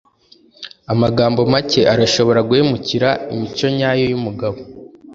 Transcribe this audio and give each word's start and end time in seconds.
Amagambo 0.93 1.39
make 1.53 1.81
arashobora 1.93 2.39
guhemukira 2.49 3.09
imico 3.33 3.65
nyayo 3.77 4.03
yumugabo. 4.11 4.57